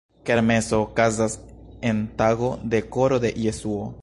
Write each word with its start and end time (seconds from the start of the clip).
Kermeso 0.27 0.79
okazas 0.85 1.37
en 1.91 2.01
tago 2.23 2.53
de 2.73 2.85
Koro 2.97 3.19
de 3.29 3.33
Jesuo. 3.47 3.93